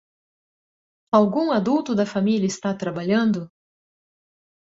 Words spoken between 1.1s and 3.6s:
Algum adulto da família está trabalhando?